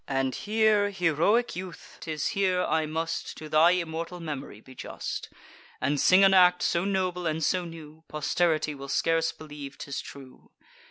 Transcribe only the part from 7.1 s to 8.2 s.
and so new,